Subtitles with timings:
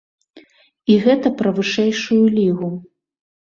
[0.93, 2.73] І гэта пра вышэйшую лігу.